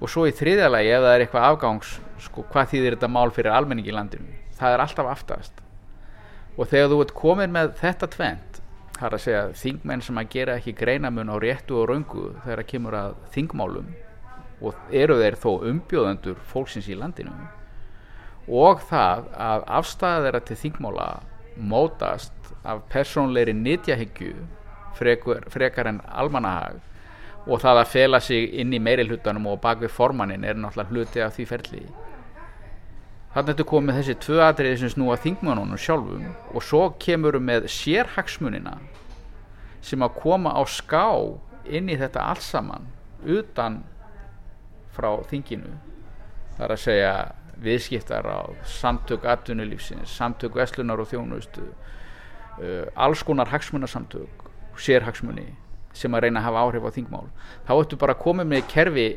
[0.00, 1.94] og svo í þriðja lagi ef það er eitthvað afgangs
[2.26, 4.36] sko, hvað þýðir þetta mál fyrir almenningi í landinu?
[4.56, 5.64] Það er alltaf aftast.
[6.56, 8.60] Og þegar þú ert komin með þetta tvent
[8.96, 12.62] það er að segja þingmenn sem að gera ekki greinamun á réttu og raungu þegar
[12.62, 13.90] það kemur að þingmálum
[14.64, 17.34] og eru þeir þó umbjóðendur fólksins í landinu
[18.46, 21.08] og það að afstæða þeirra til þingmála
[21.56, 24.46] mótast af persónleiri nýtjahyggju
[24.96, 26.80] frekar en almanahag
[27.46, 30.90] og það að fela sig inn í meiri hlutanum og bak við formannin er náttúrulega
[30.90, 31.82] hluti af því ferli.
[33.36, 37.68] Þannig að þetta komið þessi tvö atriði sem snúa þingmannunum sjálfum og svo kemur með
[37.70, 38.78] sérhagsmunina
[39.84, 41.06] sem að koma á ská
[41.68, 42.88] inn í þetta alls saman
[43.22, 43.82] utan
[44.96, 45.74] frá þinginu.
[46.56, 47.12] Það er að segja
[47.62, 54.48] viðskiptar á samtök atvinnulífsins, samtök veslunar og þjónustu uh, alls konar hagsmunarsamtök
[54.80, 55.52] sérhagsmuni
[55.96, 57.24] sem að reyna að hafa áhrif á þingmál.
[57.66, 59.08] Þá ættu bara að koma með kerfi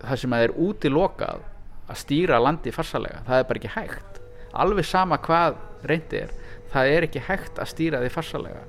[0.00, 1.44] það sem að er útilokað
[1.90, 4.20] að stýra landi farsalega það er bara ekki hægt.
[4.60, 6.34] Alveg sama hvað reyndi er
[6.70, 8.64] það er ekki hægt að stýra því farsalega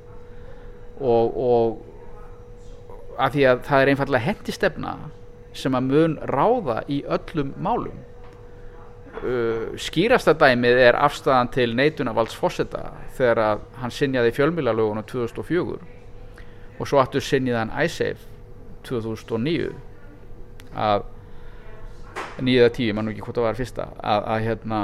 [1.01, 4.93] og, og af því að það er einfallega hendistefna
[5.57, 7.97] sem að mun ráða í öllum málum.
[9.21, 16.00] Uh, skýrasta dæmið er afstæðan til neitunarvalds fósetta þegar að hann sinjaði fjölmiðlalögunum 2004
[16.81, 18.25] og svo aftur sinjaði hann ISAFE
[18.87, 19.69] 2009
[20.81, 21.05] að
[22.41, 23.87] nýða tíu, mann ekki hvort það var fyrsta.
[24.01, 24.79] Að, að hérna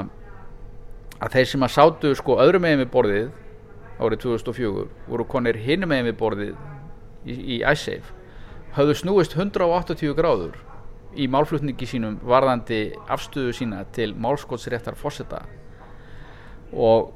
[1.17, 3.27] að þeir sem að sátu sko öðrum megin við borðið
[3.97, 6.53] árið 2004 voru konir hinum megin við borðið
[7.25, 8.13] í, í ISAFE
[8.77, 10.57] höfðu snúist 180 gráður
[11.17, 15.41] í málflutningi sínum varðandi afstöðu sína til málskótsréttar fósetta
[16.73, 17.15] og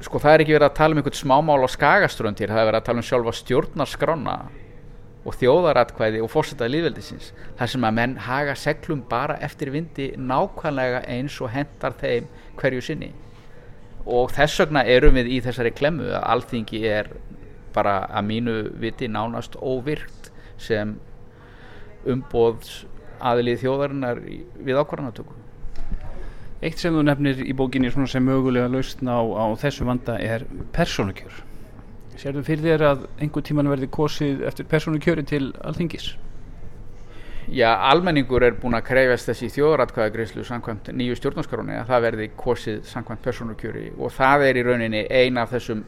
[0.00, 2.68] sko það er ekki verið að tala um einhvern smámál á skagaströnd hér, það er
[2.70, 4.36] verið að tala um sjálfa stjórnarskrána
[5.22, 11.04] og þjóðaratkvæði og fósetta líðveldisins þar sem að menn haga seglum bara eftir vindi nákvæmlega
[11.12, 12.26] eins og hendar þeim
[12.58, 13.12] hverju sinni.
[14.02, 17.12] Og þess vegna erum við í þessari klemmu að alþingi er
[17.72, 20.96] bara að mínu viti nánast óvirkt sem
[22.02, 22.82] umbóðs
[23.22, 25.41] aðlið þjóðarinnar við ákvarðanatöku
[26.62, 31.40] Eitt sem þú nefnir í bókinni sem mögulega lausn á, á þessu vanda er persónukjör.
[32.14, 36.12] Sérðu fyrir þér að einhver tíman verði kosið eftir persónukjöri til alþingis?
[37.50, 42.78] Já, almenningur er búin að krefjast þessi þjóðaratkvæðagreyslu samkvæmt nýju stjórnarskráni að það verði kosið
[42.92, 45.82] samkvæmt persónukjöri og það er í rauninni ein af þessum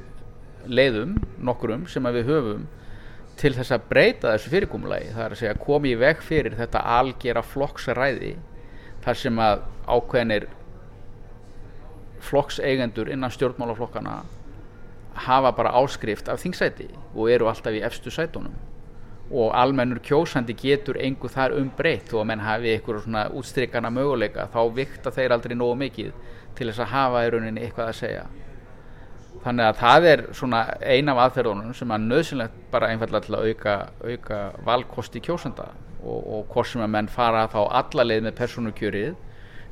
[0.66, 2.66] leiðum, nokkurum, sem við höfum
[3.38, 5.14] til þess að breyta þessu fyrirkomulagi.
[5.14, 8.34] Það er að segja komi í veg fyrir þetta algera flokksræði
[9.06, 10.50] þar sem að ákveðnir
[12.34, 14.22] flokkseigendur innan stjórnmálaflokkana
[15.14, 18.54] hafa bara áskrift af þingsæti og eru alltaf í efstu sætunum.
[19.30, 24.48] Og almennur kjósandi getur engu þar umbreytt og að menn hafi eitthvað svona útstrykana möguleika
[24.52, 26.10] þá vikta þeir aldrei nógu mikið
[26.58, 28.24] til þess að hafa í rauninni eitthvað að segja.
[29.44, 33.48] Þannig að það er svona ein af aðferðunum sem er nöðsynlegt bara einfallega til að
[33.48, 35.70] auka, auka valkosti kjósanda
[36.02, 39.14] og, og hvort sem að menn fara þá alla leið með persónukjörið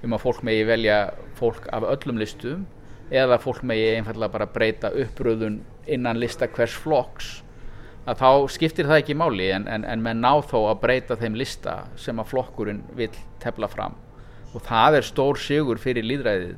[0.03, 0.99] um að fólk megi velja
[1.39, 2.67] fólk af öllum listum
[3.13, 7.43] eða fólk megi einfallega bara breyta uppröðun innan lista hvers flokks
[8.09, 11.37] að þá skiptir það ekki máli en, en, en menn ná þó að breyta þeim
[11.39, 13.13] lista sem að flokkurinn vill
[13.43, 13.95] tefla fram.
[14.53, 16.57] Og það er stór sigur fyrir líðræðið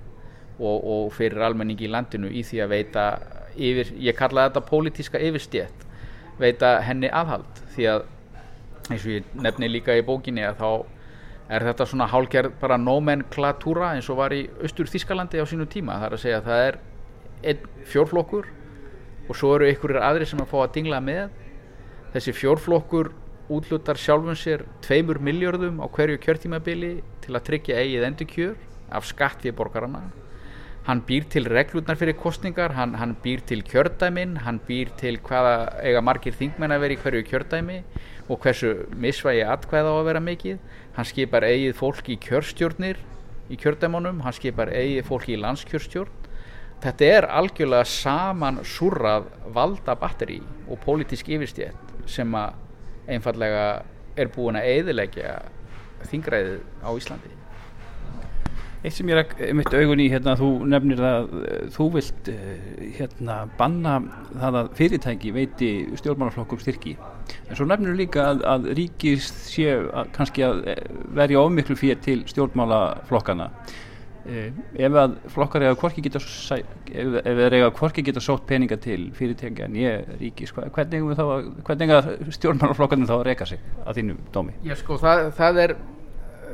[0.58, 3.04] og, og fyrir almenningi í landinu í því að veita
[3.54, 5.84] yfir, ég kalla þetta pólitíska yfirstjétt
[6.40, 7.62] veita henni aðhald.
[7.74, 8.06] Því að
[8.90, 10.70] eins og ég nefni líka í bókinni að þá
[11.52, 15.98] er þetta svona hálgerð bara nomenklatúra eins og var í austur Þískalandi á sínu tíma?
[16.00, 16.78] Það er að segja að það er
[17.44, 18.48] einn fjórflokkur
[19.28, 21.36] og svo eru einhverjir aðri sem að fá að dingla með.
[22.14, 23.12] Þessi fjórflokkur
[23.52, 28.54] útlutar sjálfum sér tveimur miljörðum á hverju kjörtímabili til að tryggja eigið endurkjör
[28.94, 30.06] af skatt við borgarana
[30.84, 35.54] hann býr til reglurnar fyrir kostningar hann, hann býr til kjördæmin hann býr til hvaða
[35.80, 37.78] eiga margir þingmenn að vera í hverju kjördæmi
[38.28, 40.58] og hversu misvægi atkvæða á að vera mikið.
[40.96, 43.00] Hann skipar eigið fólk í kjörstjórnir
[43.52, 46.20] í kjördæmunum, hann skipar eigið fólk í landskjörstjórn.
[46.84, 52.58] Þetta er algjörlega saman súrrað valda batteri og pólitísk yfirstjætt sem að
[53.14, 53.64] einfallega
[54.20, 55.38] er búin að eiðilegja
[56.10, 57.32] þingræðið á Íslandi
[58.84, 62.82] Eitt sem ég er mitt augun í hérna, þú nefnir að eh, þú vilt eh,
[62.98, 63.94] hérna banna
[64.34, 65.70] það að fyrirtæki veiti
[66.02, 66.92] stjórnmálaflokkum styrki.
[67.48, 70.82] En svo nefnir líka að, að ríkis sé að, kannski að eh,
[71.16, 73.48] verja ofmiklu fyrir til stjórnmálaflokkana.
[74.24, 76.20] Ef að flokkar eiga hvorki geta
[78.04, 81.24] geta sótt peninga til fyrirtækja en ég ríkis hvernig þá
[81.66, 85.76] hvernig eiga stjórnmálaflokkarnir þá að reyka sig að þínum dómi Já, sko, það, það er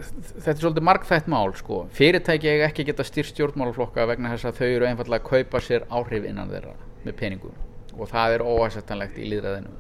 [0.07, 1.83] þetta er svolítið margþætt mál sko.
[1.97, 5.87] fyrirtæki eiga ekki geta styrst stjórnmálaflokka vegna þess að þau eru einfallega að kaupa sér
[5.91, 7.55] áhrif innan þeirra með peningum.
[7.99, 9.79] Og það er óæsettanlegt í líðræðinu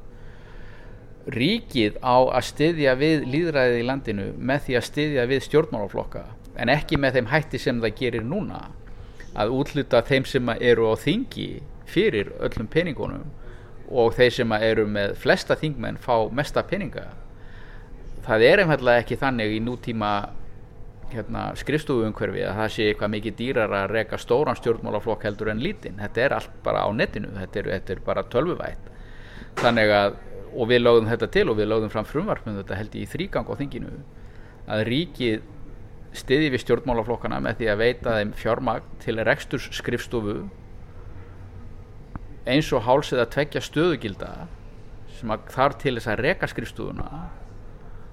[1.30, 6.22] ríkið á að styðja við líðræðið í landinu með því að styðja við stjórnmálaflokka
[6.61, 8.61] en ekki með þeim hætti sem það gerir núna.
[9.38, 11.50] Að útluta þeim sem eru á þingi
[11.87, 13.28] fyrir öllum peningunum
[13.90, 17.09] og þeir sem eru með flesta þingmenn fá mesta peninga
[18.26, 20.11] það er einfallega ekki þannig í nútíma
[21.11, 25.98] hérna, skrifstofuumhverfi að það sé eitthvað mikið dýrar að reka stóran stjórnmálaflokk heldur en lítinn.
[26.00, 28.90] Þetta er allt bara á netinu þetta er, þetta er bara tölvuvætt.
[29.61, 30.18] Þannig að,
[30.54, 33.50] og við lögðum þetta til og við lögðum fram frumvarpum þetta held ég í þrýgang
[33.50, 33.96] á þinginu
[34.70, 35.42] að ríkið
[36.16, 40.40] stiði við stjórnmálaflokkana með því að veita þeim fjármagn til reksturs skrifstofu
[42.50, 44.30] eins og háls eða tveggja stöðugilda
[45.18, 47.09] sem að þarf til þess að reka skrifstofuna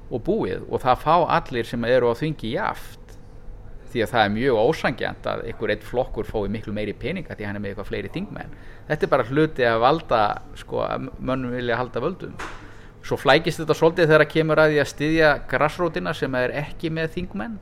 [0.08, 3.08] og búið og það fá allir sem eru á þingi jaft
[3.92, 7.48] því að það er mjög ósangjant að einhver eitt flokkur fái miklu meiri peninga því
[7.48, 8.56] hann er með eitthvað fleiri þingmenn.
[8.90, 10.22] Þetta er bara hluti að valda
[10.60, 12.36] sko, að mönnum vilja halda völdum.
[13.08, 17.14] Svo flækist þetta svolítið þegar kemur að því að styðja grassrótina sem er ekki með
[17.16, 17.58] þingmenn.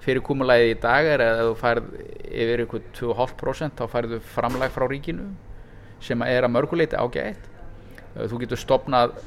[0.00, 1.90] Fyrir kumulæði í dag er að þú færð
[2.24, 5.28] yfir ykkur 2,5% þá færðu framlag frá ríkinu
[6.00, 7.44] sem er að mörguleiti ágætt.
[8.16, 9.18] Þú getur stopnað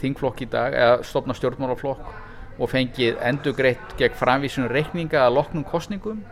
[0.00, 2.14] þingflokk í dag eða stopnað stjórnmálaflokk
[2.54, 6.22] og fengið endugreitt gegn framvísinu reikninga að loknum kostningum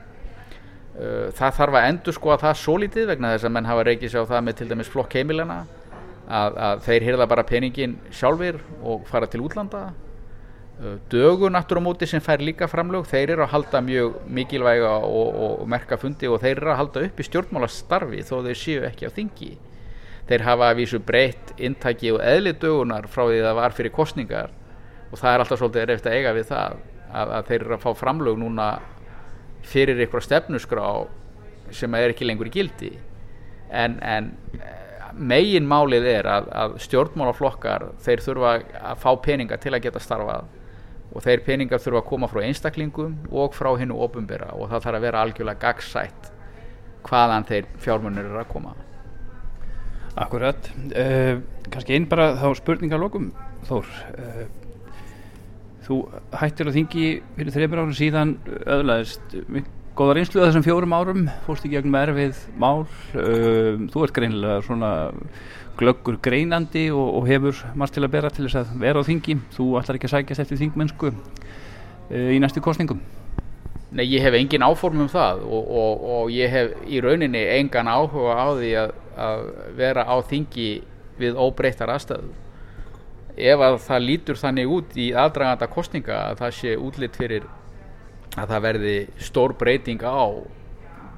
[0.92, 3.84] Uh, það þarf að endur sko að það svo lítið vegna þess að menn hafa
[3.88, 5.54] reykið sér á það með til dæmis flokk heimilana
[6.28, 9.80] að, að þeir hýrða bara peningin sjálfur og fara til útlanda.
[10.76, 14.92] Uh, dögun aftur á móti sem fær líka framlög þeir eru að halda mjög mikilvæga
[15.08, 18.84] og, og merka fundi og þeir eru að halda upp í stjórnmálastarfi þó þeir séu
[18.90, 19.50] ekki á þingi
[20.32, 24.52] þeir hafa að vísu breytt intaki og eðli dögunar frá því það var fyrir kostningar
[25.10, 26.76] og það er alltaf svolítið reyft að eiga við það
[27.12, 28.68] að, að þeir eru að fá framlög núna
[29.68, 30.86] fyrir eitthvað stefnusgrá
[31.72, 32.90] sem er ekki lengur í gildi.
[33.72, 34.32] En, en
[35.12, 40.48] megin málið er að, að stjórnmálaflokkar þeir þurfa að fá peninga til að geta starfað
[41.12, 44.98] og þeir peningar þurfa að koma frá einstaklingum og frá hinnu opumbera og það þarf
[44.98, 46.32] að vera algjörlega gagsætt
[47.04, 48.72] hvaðan þeir fjármunir eru að koma
[50.20, 51.38] Akkurat, uh,
[51.72, 53.30] kannski einn bara þá spurningar lokum
[53.68, 54.42] Þór uh,
[55.82, 56.00] Þú
[56.38, 59.38] hættir á þingi fyrir þreymur árum síðan öðlaðist
[59.98, 62.84] góða reynslu að þessum fjórum árum fórst í gegnum erfið mál.
[63.16, 64.92] Uh, þú ert greinilega svona
[65.80, 69.40] glöggur greinandi og, og hefur margt til að bera til þess að vera á þingi.
[69.56, 71.10] Þú ætlar ekki að sækjast eftir þingmennsku
[72.12, 73.00] í næstu kostningum
[73.92, 77.90] Nei, ég hef engin áform um það og, og, og ég hef í rauninni engan
[77.92, 79.44] áhuga á því að, að
[79.76, 80.70] vera á þingi
[81.20, 82.32] við óbreyttar aðstöðu
[83.36, 87.46] ef að það lítur þannig út í aðdraganda kostninga að það sé útlitt fyrir
[88.36, 90.24] að það verði stór breyting á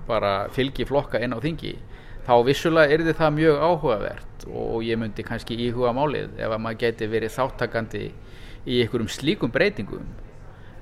[0.06, 1.74] bara fylgi flokka inn á þingi
[2.24, 6.80] þá vissulega er það mjög áhugavert og ég myndi kannski íhuga málið ef að maður
[6.84, 8.04] geti verið þáttakandi
[8.64, 10.06] í einhverjum slíkum breytingum.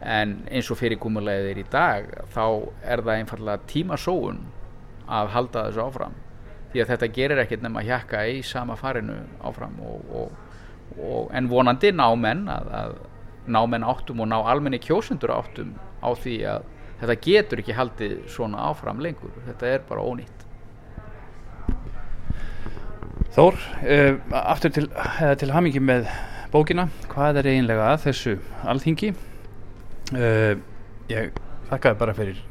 [0.03, 2.44] En eins og fyrirkomulegið er í dag þá
[2.83, 4.40] er það einfallega tímasóun
[5.07, 6.16] að halda þessu áfram
[6.73, 10.53] því að þetta gerir ekkert nema að hjakka í sama farinu áfram og, og
[10.99, 12.95] og, en vonandi ná menn að, að
[13.53, 16.69] ná menn áttum og ná almenni kjósendur áttum á því að
[17.03, 19.35] þetta getur ekki haldið svona áfram lengur.
[19.49, 20.47] Þetta er bara ónýtt.
[23.33, 26.07] Þór, uh, aftur til, uh, til hamingi með
[26.53, 26.91] bókina.
[27.11, 28.37] Hvað er eiginlega að þessu
[28.69, 29.15] alþingi?
[30.13, 30.55] Uh,
[31.11, 31.33] ég
[31.71, 32.43] þakkaði bara fyrir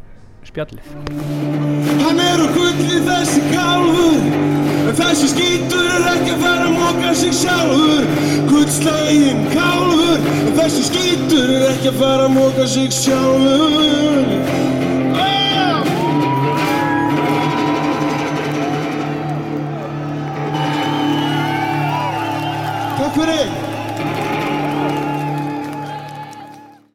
[0.49, 0.88] spjallið.
[2.01, 4.49] Hann er á gulli þessi kálfur
[4.82, 8.08] En þessi skítur er ekki að fara að móka sig sjálfur.
[8.49, 14.32] Gullslegin kálfur En þessi skítur er ekki að fara að móka sig sjálfur!
[23.02, 23.61] Takk fyrir